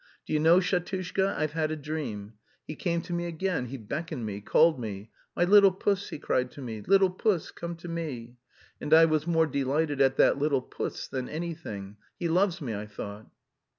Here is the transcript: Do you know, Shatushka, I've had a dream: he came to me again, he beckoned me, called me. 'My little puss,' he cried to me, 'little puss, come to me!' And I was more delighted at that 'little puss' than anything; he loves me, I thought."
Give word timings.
Do 0.25 0.33
you 0.33 0.39
know, 0.39 0.57
Shatushka, 0.57 1.37
I've 1.37 1.51
had 1.51 1.69
a 1.69 1.75
dream: 1.75 2.33
he 2.65 2.73
came 2.75 3.03
to 3.03 3.13
me 3.13 3.27
again, 3.27 3.67
he 3.67 3.77
beckoned 3.77 4.25
me, 4.25 4.41
called 4.41 4.79
me. 4.79 5.11
'My 5.35 5.43
little 5.43 5.71
puss,' 5.71 6.09
he 6.09 6.17
cried 6.17 6.49
to 6.53 6.61
me, 6.63 6.81
'little 6.81 7.11
puss, 7.11 7.51
come 7.51 7.75
to 7.75 7.87
me!' 7.87 8.37
And 8.81 8.95
I 8.95 9.05
was 9.05 9.27
more 9.27 9.45
delighted 9.45 10.01
at 10.01 10.17
that 10.17 10.39
'little 10.39 10.63
puss' 10.63 11.07
than 11.07 11.29
anything; 11.29 11.97
he 12.17 12.27
loves 12.29 12.61
me, 12.61 12.73
I 12.73 12.87
thought." 12.87 13.27